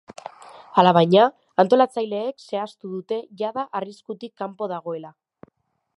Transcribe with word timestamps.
Alabaina, 0.83 1.25
antolatzaileek 1.63 2.41
zehaztu 2.47 2.91
dute 2.95 3.19
jada 3.43 3.67
arriskutik 3.81 4.35
kanpo 4.45 4.71
dagoela. 4.77 5.17